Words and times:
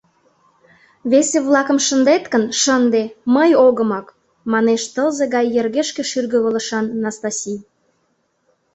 Весе-влакым 1.11 1.77
шындет 1.87 2.23
гын, 2.33 2.43
шынде, 2.61 3.03
мый 3.35 3.51
огымак!— 3.67 4.07
манеш 4.51 4.81
тылзе 4.93 5.25
гай 5.35 5.45
йыргешке 5.55 6.03
шӱргывылышан 6.09 6.85
Настаси. 7.03 7.55